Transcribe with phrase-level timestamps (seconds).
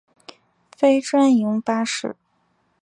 [0.75, 2.15] 非专营巴士。